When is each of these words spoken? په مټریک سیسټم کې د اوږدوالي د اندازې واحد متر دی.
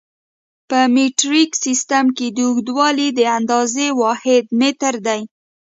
په 0.69 0.79
مټریک 0.93 1.51
سیسټم 1.65 2.05
کې 2.17 2.27
د 2.31 2.37
اوږدوالي 2.47 3.07
د 3.17 3.21
اندازې 3.37 3.87
واحد 4.01 4.43
متر 4.59 4.93
دی. 5.07 5.21